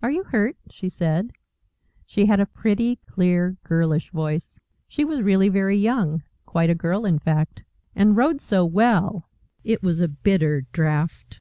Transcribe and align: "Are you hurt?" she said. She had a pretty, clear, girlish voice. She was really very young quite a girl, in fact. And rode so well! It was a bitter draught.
"Are 0.00 0.12
you 0.12 0.22
hurt?" 0.22 0.56
she 0.70 0.88
said. 0.88 1.32
She 2.06 2.26
had 2.26 2.38
a 2.38 2.46
pretty, 2.46 3.00
clear, 3.04 3.56
girlish 3.64 4.12
voice. 4.12 4.60
She 4.86 5.04
was 5.04 5.22
really 5.22 5.48
very 5.48 5.76
young 5.76 6.22
quite 6.44 6.70
a 6.70 6.74
girl, 6.76 7.04
in 7.04 7.18
fact. 7.18 7.64
And 7.92 8.16
rode 8.16 8.40
so 8.40 8.64
well! 8.64 9.28
It 9.64 9.82
was 9.82 9.98
a 10.00 10.06
bitter 10.06 10.60
draught. 10.72 11.40